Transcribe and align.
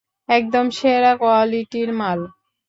একদম 0.29 0.65
সেরা 0.77 1.11
কোয়ালিটির 1.21 1.89
মাল। 1.99 2.19